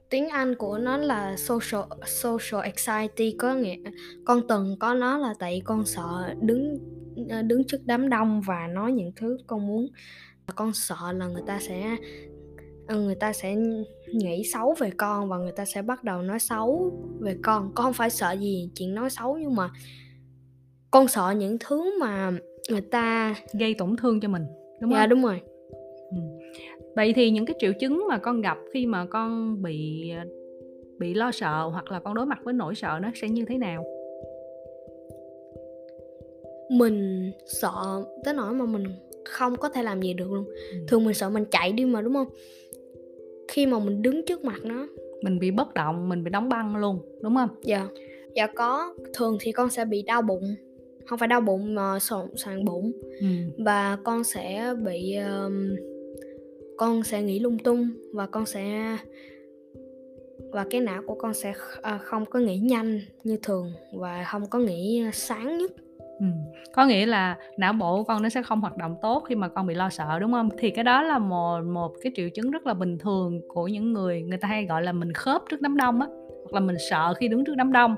Tiếng 0.10 0.30
Anh 0.30 0.56
của 0.56 0.78
nó 0.78 0.98
là 0.98 1.36
social 1.38 1.82
social 2.06 2.64
anxiety 2.64 3.36
có 3.40 3.54
nghĩa 3.54 3.78
con 4.26 4.48
từng 4.48 4.76
có 4.80 4.94
nó 4.94 5.18
là 5.18 5.34
tại 5.40 5.62
con 5.66 5.86
sợ 5.86 6.34
đứng 6.42 6.78
ờ, 7.30 7.42
đứng 7.42 7.64
trước 7.68 7.78
đám 7.86 8.10
đông 8.10 8.42
và 8.42 8.68
nói 8.68 8.92
những 8.92 9.12
thứ 9.16 9.38
con 9.48 9.68
muốn. 9.68 9.88
Con 10.56 10.74
sợ 10.74 11.12
là 11.14 11.28
người 11.28 11.44
ta 11.48 11.60
sẽ 11.62 11.98
ờ, 12.88 12.96
người 12.96 13.16
ta 13.16 13.34
sẽ 13.34 13.56
nghĩ 14.14 14.44
xấu 14.54 14.76
về 14.80 14.92
con 14.98 15.30
và 15.30 15.38
người 15.38 15.52
ta 15.52 15.66
sẽ 15.66 15.82
bắt 15.82 16.04
đầu 16.04 16.22
nói 16.22 16.40
xấu 16.40 16.92
về 17.20 17.38
con. 17.44 17.72
Con 17.76 17.84
không 17.84 17.94
phải 17.94 18.10
sợ 18.10 18.32
gì 18.32 18.70
chuyện 18.76 18.96
nói 18.96 19.10
xấu 19.10 19.38
nhưng 19.38 19.56
mà 19.56 19.70
con 20.92 21.08
sợ 21.08 21.34
những 21.38 21.58
thứ 21.60 22.00
mà 22.00 22.32
người 22.70 22.82
ta 22.82 23.36
gây 23.60 23.74
tổn 23.74 23.96
thương 23.96 24.20
cho 24.20 24.28
mình 24.28 24.46
đúng 24.80 24.92
dạ, 24.92 24.98
không? 24.98 25.02
Dạ 25.02 25.08
đúng 25.08 25.24
rồi. 25.24 25.42
Ừ. 26.12 26.18
Vậy 26.96 27.14
thì 27.14 27.30
những 27.30 27.46
cái 27.46 27.56
triệu 27.60 27.74
chứng 27.80 28.06
mà 28.10 28.18
con 28.18 28.42
gặp 28.42 28.58
khi 28.74 28.86
mà 28.86 29.06
con 29.06 29.62
bị 29.62 30.12
bị 30.98 31.14
lo 31.14 31.32
sợ 31.32 31.70
hoặc 31.72 31.92
là 31.92 32.00
con 32.00 32.14
đối 32.16 32.26
mặt 32.26 32.40
với 32.44 32.54
nỗi 32.54 32.76
sợ 32.76 33.00
nó 33.02 33.12
sẽ 33.16 33.30
như 33.30 33.46
thế 33.46 33.58
nào? 33.58 33.86
Mình 36.72 37.32
sợ 37.46 38.04
tới 38.24 38.34
nỗi 38.34 38.54
mà 38.54 38.66
mình 38.66 38.84
không 39.26 39.56
có 39.56 39.70
thể 39.70 39.84
làm 39.84 40.02
gì 40.02 40.14
được 40.14 40.32
luôn. 40.32 40.46
Ừ. 40.46 40.78
Thường 40.88 41.06
mình 41.06 41.14
sợ 41.14 41.30
mình 41.30 41.46
chạy 41.52 41.72
đi 41.72 41.86
mà 41.86 42.02
đúng 42.02 42.14
không? 42.14 42.28
Khi 43.48 43.66
mà 43.66 43.80
mình 43.80 44.02
đứng 44.02 44.26
trước 44.26 44.44
mặt 44.44 44.60
nó 44.64 44.88
mình 45.22 45.40
bị 45.40 45.52
bất 45.52 45.74
động, 45.74 46.10
mình 46.10 46.24
bị 46.24 46.30
đóng 46.30 46.50
băng 46.50 46.76
luôn, 46.76 47.00
đúng 47.22 47.36
không? 47.36 47.50
Dạ. 47.64 47.88
Dạ 48.36 48.48
có, 48.48 48.96
thường 49.14 49.38
thì 49.40 49.52
con 49.52 49.70
sẽ 49.70 49.86
bị 49.86 50.02
đau 50.02 50.22
bụng 50.22 50.56
không 51.06 51.20
phải 51.20 51.28
đau 51.28 51.42
bụng 51.42 51.76
mà 51.76 52.00
sộn 52.00 52.30
soạn 52.36 52.66
bụng 52.66 52.92
ừ. 53.20 53.28
và 53.58 53.98
con 54.04 54.24
sẽ 54.24 54.74
bị 54.84 55.16
um, 55.16 55.76
con 56.78 57.04
sẽ 57.04 57.22
nghĩ 57.22 57.40
lung 57.40 57.58
tung 57.58 57.90
và 58.14 58.28
con 58.28 58.46
sẽ 58.46 58.98
và 60.52 60.66
cái 60.70 60.82
não 60.82 61.02
của 61.08 61.16
con 61.16 61.34
sẽ 61.34 61.54
uh, 61.96 62.02
không 62.02 62.26
có 62.26 62.40
nghĩ 62.40 62.58
nhanh 62.58 63.02
như 63.24 63.38
thường 63.44 63.72
và 63.94 64.26
không 64.32 64.46
có 64.50 64.60
nghĩ 64.60 65.04
sáng 65.14 65.58
nhất 65.58 65.72
Ừ. 66.20 66.26
có 66.74 66.86
nghĩa 66.86 67.06
là 67.06 67.38
não 67.58 67.74
bộ 67.74 67.98
của 67.98 68.04
con 68.04 68.24
nó 68.24 68.30
sẽ 68.30 68.42
không 68.42 68.62
hoạt 68.62 68.78
động 68.78 68.96
tốt 69.02 69.24
khi 69.30 69.36
mà 69.36 69.48
con 69.48 69.68
bị 69.68 69.76
lo 69.76 69.90
sợ 69.90 70.20
đúng 70.20 70.32
không 70.32 70.50
thì 70.58 70.70
cái 70.70 70.84
đó 70.84 71.04
là 71.04 71.20
một 71.20 71.62
một 71.62 71.94
cái 72.02 72.12
triệu 72.16 72.30
chứng 72.30 72.52
rất 72.52 72.68
là 72.68 72.74
bình 72.74 72.98
thường 72.98 73.42
của 73.48 73.68
những 73.68 73.94
người 73.94 74.22
người 74.22 74.38
ta 74.38 74.48
hay 74.48 74.66
gọi 74.66 74.84
là 74.84 74.92
mình 74.92 75.14
khớp 75.14 75.42
trước 75.50 75.62
đám 75.62 75.78
đông 75.78 76.02
á 76.02 76.08
hoặc 76.44 76.54
là 76.54 76.60
mình 76.60 76.76
sợ 76.90 77.14
khi 77.14 77.28
đứng 77.28 77.46
trước 77.46 77.56
đám 77.56 77.72
đông 77.72 77.96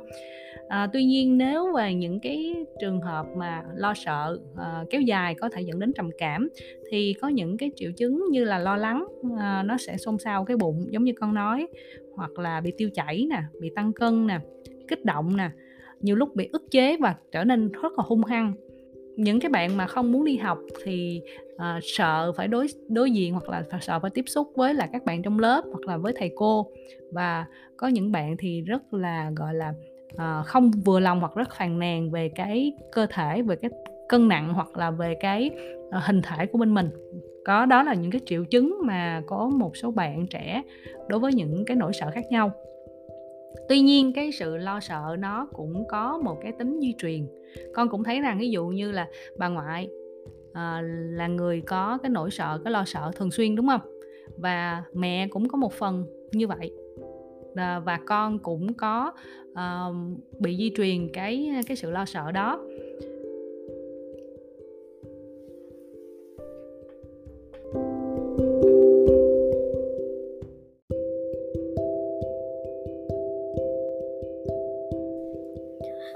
à, 0.72 0.88
tuy 0.94 1.04
nhiên 1.04 1.38
nếu 1.38 1.74
về 1.76 1.94
những 1.94 2.20
cái 2.20 2.66
trường 2.80 3.02
hợp 3.02 3.26
mà 3.36 3.64
lo 3.76 3.94
sợ 3.94 4.40
à, 4.58 4.84
kéo 4.90 5.02
dài 5.02 5.36
có 5.36 5.50
thể 5.50 5.62
dẫn 5.62 5.80
đến 5.80 5.94
trầm 5.94 6.10
cảm 6.18 6.50
thì 6.92 7.14
có 7.22 7.28
những 7.28 7.58
cái 7.58 7.72
triệu 7.76 7.92
chứng 7.92 8.26
như 8.32 8.44
là 8.44 8.60
lo 8.60 8.78
lắng 8.78 9.06
à, 9.40 9.64
nó 9.64 9.78
sẽ 9.78 9.98
xôn 9.98 10.18
xao 10.18 10.46
cái 10.46 10.58
bụng 10.58 10.86
giống 10.90 11.04
như 11.04 11.14
con 11.20 11.34
nói 11.34 11.68
hoặc 12.16 12.40
là 12.40 12.62
bị 12.62 12.72
tiêu 12.78 12.90
chảy 12.94 13.28
nè 13.30 13.42
bị 13.62 13.72
tăng 13.76 13.94
cân 13.94 14.28
nè 14.28 14.40
kích 14.88 15.06
động 15.06 15.38
nè 15.38 15.50
nhiều 16.02 16.16
lúc 16.16 16.36
bị 16.36 16.50
ức 16.52 16.72
chế 16.72 16.98
và 16.98 17.16
trở 17.32 17.44
nên 17.44 17.72
rất 17.72 17.94
là 17.98 18.04
hung 18.08 18.24
hăng. 18.24 18.54
Những 19.16 19.40
cái 19.40 19.50
bạn 19.50 19.78
mà 19.78 19.88
không 19.88 20.12
muốn 20.12 20.26
đi 20.26 20.38
học 20.38 20.60
thì 20.84 21.22
à, 21.58 21.80
sợ 21.84 22.32
phải 22.38 22.48
đối 22.48 22.68
đối 22.88 23.12
diện 23.12 23.34
hoặc 23.34 23.50
là 23.50 23.64
sợ 23.82 24.00
phải 24.00 24.12
tiếp 24.12 24.26
xúc 24.28 24.52
với 24.56 24.74
là 24.74 24.88
các 24.94 25.06
bạn 25.06 25.22
trong 25.24 25.40
lớp 25.40 25.64
hoặc 25.72 25.88
là 25.88 25.98
với 25.98 26.14
thầy 26.18 26.32
cô. 26.36 26.68
Và 27.12 27.46
có 27.78 27.88
những 27.88 28.12
bạn 28.12 28.38
thì 28.38 28.62
rất 28.62 28.94
là 28.94 29.32
gọi 29.36 29.54
là 29.54 29.74
uh, 30.14 30.46
không 30.46 30.72
vừa 30.86 31.00
lòng 31.00 31.20
hoặc 31.20 31.36
rất 31.36 31.50
phàn 31.58 31.80
nàn 31.80 32.12
về 32.12 32.30
cái 32.30 32.74
cơ 32.92 33.08
thể 33.10 33.42
về 33.42 33.56
cái 33.56 33.72
cân 34.10 34.28
nặng 34.28 34.54
hoặc 34.54 34.78
là 34.78 34.92
về 34.92 35.16
cái 35.20 35.52
uh, 35.88 36.04
hình 36.04 36.22
thể 36.22 36.46
của 36.46 36.58
bên 36.58 36.74
mình. 36.74 36.90
Có 37.46 37.66
đó 37.66 37.84
là 37.84 37.94
những 37.94 38.12
cái 38.12 38.22
triệu 38.26 38.44
chứng 38.46 38.78
mà 38.84 39.22
có 39.28 39.50
một 39.50 39.78
số 39.78 39.92
bạn 39.92 40.28
trẻ 40.28 40.64
đối 41.08 41.20
với 41.20 41.34
những 41.34 41.66
cái 41.66 41.78
nỗi 41.78 41.94
sợ 41.94 42.12
khác 42.12 42.26
nhau. 42.30 42.52
Tuy 43.70 43.82
nhiên 43.82 44.14
cái 44.14 44.32
sự 44.32 44.58
lo 44.58 44.80
sợ 44.80 45.16
nó 45.20 45.48
cũng 45.54 45.88
có 45.90 46.18
một 46.18 46.38
cái 46.42 46.52
tính 46.52 46.80
di 46.82 46.94
truyền. 46.98 47.28
Con 47.74 47.90
cũng 47.90 48.04
thấy 48.04 48.22
rằng 48.22 48.40
ví 48.40 48.52
dụ 48.52 48.68
như 48.68 48.92
là 48.92 49.08
bà 49.38 49.48
ngoại 49.48 49.90
à, 50.54 50.82
là 51.12 51.28
người 51.28 51.62
có 51.62 51.98
cái 52.04 52.10
nỗi 52.10 52.32
sợ 52.32 52.60
cái 52.64 52.72
lo 52.72 52.84
sợ 52.86 53.12
thường 53.16 53.32
xuyên 53.32 53.56
đúng 53.56 53.68
không? 53.68 53.82
Và 54.38 54.84
mẹ 54.94 55.28
cũng 55.28 55.48
có 55.48 55.58
một 55.58 55.74
phần 55.74 56.06
như 56.32 56.48
vậy. 56.48 56.72
Ờ, 57.56 57.82
và 57.86 58.00
con 58.06 58.40
cũng 58.40 58.74
có 58.74 59.12
uh, 59.52 59.96
bị 60.40 60.58
di 60.58 60.72
truyền 60.76 61.10
cái 61.14 61.52
cái 61.68 61.78
sự 61.78 61.92
lo 61.92 62.06
sợ 62.06 62.32
đó. 62.32 62.60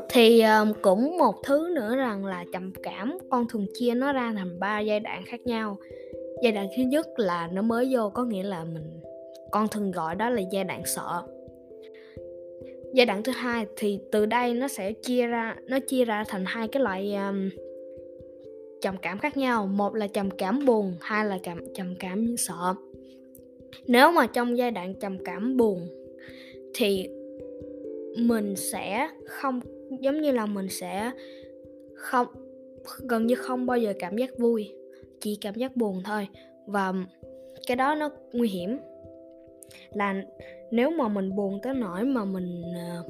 Thì 0.09 0.41
um, 0.41 0.73
cũng 0.81 1.17
một 1.17 1.35
thứ 1.43 1.69
nữa 1.75 1.95
rằng 1.95 2.25
là 2.25 2.45
trầm 2.53 2.73
cảm 2.83 3.17
con 3.29 3.45
thường 3.49 3.65
chia 3.73 3.93
nó 3.93 4.13
ra 4.13 4.33
thành 4.35 4.59
ba 4.59 4.79
giai 4.79 4.99
đoạn 4.99 5.23
khác 5.25 5.41
nhau. 5.45 5.77
Giai 6.43 6.51
đoạn 6.51 6.67
thứ 6.77 6.83
nhất 6.83 7.07
là 7.17 7.47
nó 7.47 7.61
mới 7.61 7.87
vô 7.91 8.09
có 8.09 8.23
nghĩa 8.23 8.43
là 8.43 8.63
mình 8.63 8.99
con 9.55 9.67
thường 9.67 9.91
gọi 9.91 10.15
đó 10.15 10.29
là 10.29 10.41
giai 10.51 10.63
đoạn 10.63 10.81
sợ. 10.85 11.23
Giai 12.93 13.05
đoạn 13.05 13.23
thứ 13.23 13.31
hai 13.31 13.65
thì 13.77 13.99
từ 14.11 14.25
đây 14.25 14.53
nó 14.53 14.67
sẽ 14.67 14.93
chia 14.93 15.27
ra 15.27 15.55
nó 15.67 15.79
chia 15.79 16.05
ra 16.05 16.23
thành 16.27 16.43
hai 16.47 16.67
cái 16.67 16.83
loại 16.83 17.15
um, 17.15 17.49
trầm 18.81 18.95
cảm 19.01 19.19
khác 19.19 19.37
nhau. 19.37 19.67
Một 19.67 19.95
là 19.95 20.07
trầm 20.07 20.29
cảm 20.31 20.65
buồn 20.65 20.93
hai 21.01 21.25
là 21.25 21.37
cảm 21.43 21.73
trầm 21.73 21.95
cảm 21.99 22.37
sợ. 22.37 22.73
Nếu 23.87 24.11
mà 24.11 24.27
trong 24.27 24.57
giai 24.57 24.71
đoạn 24.71 24.93
trầm 24.99 25.17
cảm 25.25 25.57
buồn 25.57 25.87
thì 26.73 27.09
mình 28.17 28.55
sẽ 28.55 29.09
không 29.25 29.59
giống 29.99 30.21
như 30.21 30.31
là 30.31 30.45
mình 30.45 30.67
sẽ 30.69 31.11
không 31.95 32.27
gần 33.09 33.27
như 33.27 33.35
không 33.35 33.65
bao 33.65 33.77
giờ 33.77 33.93
cảm 33.99 34.17
giác 34.17 34.37
vui 34.37 34.73
chỉ 35.21 35.37
cảm 35.41 35.55
giác 35.55 35.75
buồn 35.75 36.01
thôi. 36.05 36.27
Và 36.67 36.93
cái 37.67 37.75
đó 37.77 37.95
nó 37.95 38.09
nguy 38.33 38.49
hiểm 38.49 38.77
là 39.93 40.23
nếu 40.71 40.89
mà 40.89 41.07
mình 41.07 41.35
buồn 41.35 41.59
tới 41.63 41.73
nỗi 41.73 42.03
mà 42.03 42.25
mình 42.25 42.61
ờ, 42.75 43.03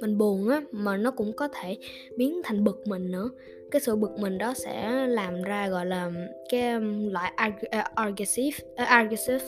mình 0.00 0.18
buồn 0.18 0.48
á, 0.48 0.62
mà 0.70 0.96
nó 0.96 1.10
cũng 1.10 1.32
có 1.32 1.48
thể 1.48 1.76
biến 2.16 2.40
thành 2.44 2.64
bực 2.64 2.86
mình 2.86 3.10
nữa. 3.10 3.30
Cái 3.70 3.80
sự 3.80 3.96
bực 3.96 4.18
mình 4.18 4.38
đó 4.38 4.54
sẽ 4.56 5.06
làm 5.06 5.42
ra, 5.42 5.68
gọi 5.68 5.86
là, 5.86 6.10
cái 6.48 6.80
loại 7.10 7.32
ờ, 7.70 7.82
aggressive 7.94 8.58
ờ, 8.76 8.84
aggressive. 8.84 9.44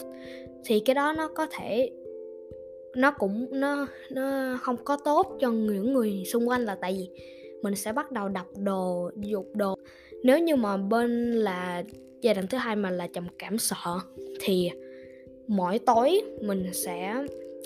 Thì 0.65 0.79
cái 0.79 0.93
đó 0.93 1.13
nó 1.17 1.27
có 1.27 1.47
thể, 1.51 1.91
nó 2.95 3.11
cũng, 3.11 3.47
nó 3.51 3.87
nó 4.11 4.57
không 4.61 4.77
có 4.83 4.97
tốt 5.05 5.37
cho 5.39 5.51
những 5.51 5.93
người 5.93 6.23
xung 6.25 6.49
quanh 6.49 6.65
là 6.65 6.75
tại 6.75 6.93
vì 6.93 7.09
mình 7.61 7.75
sẽ 7.75 7.93
bắt 7.93 8.11
đầu 8.11 8.29
đập 8.29 8.45
đồ, 8.57 9.11
dục 9.21 9.47
đồ. 9.53 9.75
Nếu 10.23 10.39
như 10.39 10.55
mà 10.55 10.77
bên 10.77 11.33
là 11.33 11.83
giai 12.21 12.33
đoạn 12.33 12.47
thứ 12.47 12.57
hai 12.57 12.75
mà 12.75 12.89
là 12.89 13.07
trầm 13.07 13.27
cảm 13.39 13.57
sợ 13.57 13.99
thì 14.41 14.71
mỗi 15.47 15.79
tối 15.79 16.21
mình 16.41 16.73
sẽ 16.73 17.15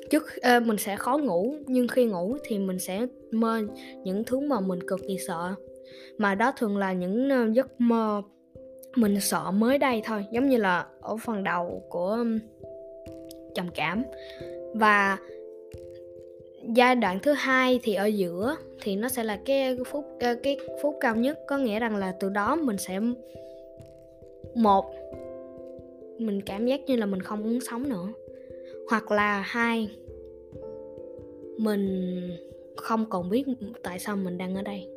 trước 0.10 0.24
uh, 0.24 0.64
mình 0.68 0.78
sẽ 0.78 0.96
khó 0.96 1.18
ngủ 1.18 1.56
nhưng 1.66 1.88
khi 1.88 2.06
ngủ 2.06 2.38
thì 2.44 2.58
mình 2.58 2.80
sẽ 2.80 3.06
mơ 3.32 3.62
những 4.04 4.24
thứ 4.24 4.40
mà 4.40 4.60
mình 4.60 4.80
cực 4.88 5.00
kỳ 5.08 5.18
sợ. 5.28 5.54
Mà 6.18 6.36
đó 6.36 6.54
thường 6.58 6.78
là 6.78 6.94
những 6.94 7.28
uh, 7.28 7.54
giấc 7.54 7.82
mơ 7.82 8.22
mình 8.96 9.20
sợ 9.22 9.52
mới 9.52 9.78
đây 9.78 10.02
thôi 10.06 10.26
giống 10.32 10.50
như 10.50 10.58
là 10.58 10.86
ở 11.02 11.18
phần 11.18 11.44
đầu 11.44 11.84
của 11.90 12.18
trầm 13.56 13.70
cảm. 13.76 14.04
Và 14.74 15.18
giai 16.76 16.96
đoạn 16.96 17.20
thứ 17.20 17.32
hai 17.32 17.80
thì 17.84 17.94
ở 17.94 18.06
giữa 18.06 18.56
thì 18.82 18.96
nó 18.96 19.10
sẽ 19.10 19.24
là 19.24 19.40
cái 19.46 19.78
phút 19.86 20.06
cái 20.20 20.58
phút 20.82 20.96
cao 21.00 21.16
nhất. 21.16 21.40
Có 21.48 21.58
nghĩa 21.58 21.80
rằng 21.80 21.96
là 21.96 22.14
từ 22.20 22.30
đó 22.30 22.56
mình 22.56 22.78
sẽ 22.78 23.00
một 24.56 24.86
mình 26.20 26.42
cảm 26.42 26.66
giác 26.66 26.82
như 26.88 26.96
là 26.96 27.06
mình 27.06 27.22
không 27.22 27.44
muốn 27.44 27.60
sống 27.60 27.90
nữa. 27.90 28.08
Hoặc 28.90 29.12
là 29.12 29.42
hai, 29.42 29.98
mình 31.58 32.22
không 32.78 33.06
còn 33.10 33.30
biết 33.30 33.46
tại 33.84 34.00
sao 34.00 34.16
mình 34.16 34.38
đang 34.38 34.56
ở 34.56 34.62
đây. 34.62 34.88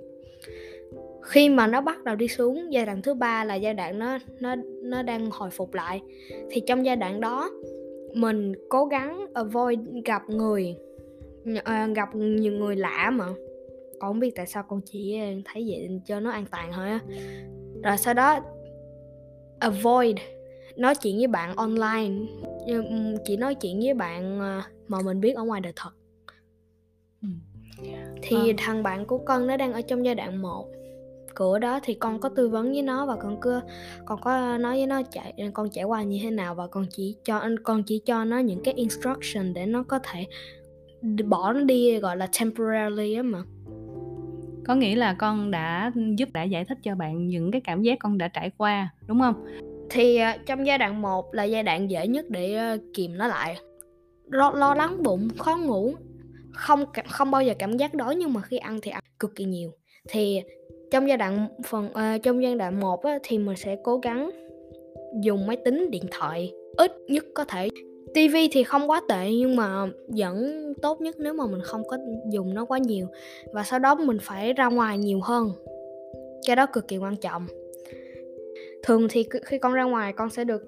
Khi 1.22 1.48
mà 1.48 1.66
nó 1.66 1.80
bắt 1.80 2.04
đầu 2.04 2.16
đi 2.16 2.28
xuống 2.28 2.72
giai 2.72 2.86
đoạn 2.86 3.02
thứ 3.02 3.14
ba 3.14 3.44
là 3.44 3.54
giai 3.54 3.74
đoạn 3.74 3.98
nó 3.98 4.18
nó 4.40 4.54
nó 4.82 5.02
đang 5.02 5.30
hồi 5.30 5.50
phục 5.50 5.74
lại, 5.74 6.00
thì 6.50 6.62
trong 6.66 6.86
giai 6.86 6.96
đoạn 6.96 7.20
đó, 7.20 7.50
mình 8.14 8.52
cố 8.68 8.84
gắng 8.84 9.26
avoid 9.34 9.78
gặp 10.04 10.22
người 10.28 10.76
ờ, 11.64 11.86
gặp 11.96 12.08
nhiều 12.14 12.52
người 12.52 12.76
lạ 12.76 13.10
mà. 13.10 13.26
Con 14.00 14.10
không 14.10 14.20
biết 14.20 14.34
tại 14.34 14.46
sao 14.46 14.62
con 14.68 14.80
chỉ 14.84 15.18
thấy 15.44 15.64
vậy 15.68 16.00
cho 16.06 16.20
nó 16.20 16.30
an 16.30 16.44
toàn 16.50 16.70
thôi 16.74 16.88
á. 16.88 17.00
Rồi 17.82 17.96
sau 17.98 18.14
đó, 18.14 18.40
avoid 19.60 20.16
nói 20.76 20.94
chuyện 20.94 21.16
với 21.16 21.26
bạn 21.26 21.56
online. 21.56 22.14
Chỉ 23.24 23.36
nói 23.36 23.54
chuyện 23.54 23.80
với 23.80 23.94
bạn 23.94 24.40
ờ, 24.40 24.62
mà 24.88 24.98
mình 25.04 25.20
biết 25.20 25.36
ở 25.36 25.44
ngoài 25.44 25.60
đời 25.60 25.72
thật. 25.76 25.90
Thì 28.22 28.36
à. 28.36 28.54
thằng 28.58 28.82
bạn 28.82 29.06
của 29.06 29.18
con 29.18 29.46
nó 29.46 29.56
đang 29.56 29.72
ở 29.72 29.80
trong 29.80 30.04
giai 30.04 30.14
đoạn 30.14 30.42
1 30.42 30.68
cửa 31.34 31.58
đó 31.58 31.80
thì 31.82 31.94
con 31.94 32.20
có 32.20 32.28
tư 32.28 32.48
vấn 32.48 32.72
với 32.72 32.82
nó 32.82 33.06
và 33.06 33.16
con 33.16 33.40
cứ 33.40 33.60
con 34.04 34.20
có 34.20 34.58
nói 34.58 34.76
với 34.76 34.86
nó 34.86 35.02
chạy 35.02 35.34
con 35.54 35.70
trải 35.70 35.84
qua 35.84 36.02
như 36.02 36.18
thế 36.22 36.30
nào 36.30 36.54
và 36.54 36.66
con 36.66 36.86
chỉ 36.90 37.16
cho 37.24 37.42
con 37.64 37.82
chỉ 37.82 38.02
cho 38.06 38.24
nó 38.24 38.38
những 38.38 38.62
cái 38.64 38.74
instruction 38.74 39.54
để 39.54 39.66
nó 39.66 39.82
có 39.82 39.98
thể 39.98 40.26
bỏ 41.24 41.52
nó 41.52 41.60
đi 41.60 41.98
gọi 41.98 42.16
là 42.16 42.28
temporarily 42.40 43.14
á 43.14 43.22
mà. 43.22 43.42
Có 44.66 44.74
nghĩa 44.74 44.96
là 44.96 45.14
con 45.18 45.50
đã 45.50 45.92
giúp 46.18 46.28
đã 46.32 46.42
giải 46.42 46.64
thích 46.64 46.78
cho 46.82 46.94
bạn 46.94 47.26
những 47.26 47.50
cái 47.50 47.60
cảm 47.60 47.82
giác 47.82 47.98
con 48.00 48.18
đã 48.18 48.28
trải 48.28 48.50
qua 48.58 48.88
đúng 49.06 49.20
không 49.20 49.34
thì 49.92 50.16
à, 50.16 50.38
trong 50.46 50.66
giai 50.66 50.78
đoạn 50.78 51.02
1 51.02 51.34
là 51.34 51.44
giai 51.44 51.62
đoạn 51.62 51.90
dễ 51.90 52.06
nhất 52.06 52.24
để 52.28 52.54
ờ, 52.54 52.78
kìm 52.94 53.18
nó 53.18 53.26
lại. 53.26 53.56
Lo, 54.30 54.50
lo 54.50 54.74
lắng 54.74 55.02
bụng 55.02 55.28
khó 55.38 55.56
ngủ 55.56 55.94
không 56.52 56.84
không 57.08 57.30
bao 57.30 57.42
giờ 57.42 57.54
cảm 57.58 57.76
giác 57.76 57.94
đói 57.94 58.16
nhưng 58.16 58.32
mà 58.32 58.40
khi 58.40 58.56
ăn 58.56 58.78
thì 58.82 58.90
ăn 58.90 59.02
cực 59.18 59.36
kỳ 59.36 59.44
nhiều. 59.44 59.70
Thì 60.08 60.42
trong 60.90 61.08
giai 61.08 61.16
đoạn 61.16 61.48
phần 61.66 61.86
uh, 61.86 62.22
trong 62.22 62.42
giai 62.42 62.54
đoạn 62.54 62.80
1 62.80 63.04
á, 63.04 63.18
thì 63.22 63.38
mình 63.38 63.56
sẽ 63.56 63.76
cố 63.82 63.96
gắng 63.96 64.30
dùng 65.22 65.46
máy 65.46 65.56
tính 65.56 65.90
điện 65.90 66.04
thoại 66.10 66.52
ít 66.76 66.92
nhất 67.08 67.24
có 67.34 67.44
thể. 67.44 67.68
TV 68.14 68.36
thì 68.52 68.64
không 68.64 68.90
quá 68.90 69.00
tệ 69.08 69.30
nhưng 69.30 69.56
mà 69.56 69.86
vẫn 70.16 70.62
tốt 70.82 71.00
nhất 71.00 71.16
nếu 71.18 71.34
mà 71.34 71.46
mình 71.46 71.60
không 71.62 71.82
có 71.88 71.98
dùng 72.30 72.54
nó 72.54 72.64
quá 72.64 72.78
nhiều. 72.78 73.06
Và 73.52 73.62
sau 73.62 73.78
đó 73.78 73.94
mình 73.94 74.18
phải 74.22 74.52
ra 74.52 74.68
ngoài 74.68 74.98
nhiều 74.98 75.20
hơn. 75.22 75.52
Cái 76.46 76.56
đó 76.56 76.66
cực 76.66 76.88
kỳ 76.88 76.98
quan 76.98 77.16
trọng 77.16 77.46
thường 78.82 79.06
thì 79.10 79.24
khi 79.44 79.58
con 79.58 79.72
ra 79.72 79.84
ngoài 79.84 80.12
con 80.12 80.30
sẽ 80.30 80.44
được 80.44 80.62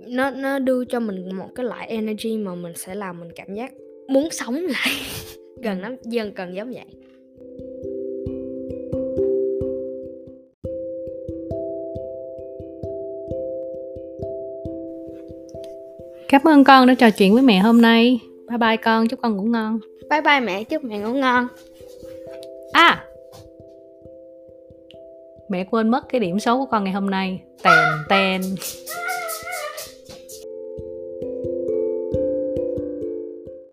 nó 0.00 0.30
nó 0.30 0.58
đưa 0.58 0.84
cho 0.84 1.00
mình 1.00 1.36
một 1.36 1.48
cái 1.54 1.66
loại 1.66 1.86
energy 1.86 2.36
mà 2.36 2.54
mình 2.54 2.72
sẽ 2.76 2.94
làm 2.94 3.20
mình 3.20 3.30
cảm 3.36 3.54
giác 3.54 3.72
muốn 4.08 4.28
sống 4.30 4.54
lại 4.54 4.94
gần 5.62 5.80
lắm 5.80 5.96
dần 6.04 6.32
cần 6.32 6.54
giống 6.54 6.72
vậy 6.72 6.84
Cảm 16.28 16.40
ơn 16.44 16.64
con 16.64 16.86
đã 16.86 16.94
trò 16.94 17.10
chuyện 17.10 17.34
với 17.34 17.42
mẹ 17.42 17.58
hôm 17.58 17.82
nay. 17.82 18.20
Bye 18.48 18.58
bye 18.58 18.76
con, 18.76 19.08
chúc 19.08 19.20
con 19.22 19.36
ngủ 19.36 19.42
ngon. 19.42 19.78
Bye 20.10 20.20
bye 20.20 20.40
mẹ, 20.40 20.64
chúc 20.64 20.84
mẹ 20.84 20.98
ngủ 20.98 21.14
ngon. 21.14 21.46
À, 22.72 23.04
mẹ 25.50 25.64
quên 25.64 25.88
mất 25.88 26.08
cái 26.08 26.20
điểm 26.20 26.40
số 26.40 26.58
của 26.58 26.66
con 26.66 26.84
ngày 26.84 26.92
hôm 26.92 27.10
nay. 27.10 27.40
Tèn 27.62 27.88
tèn. 28.08 28.42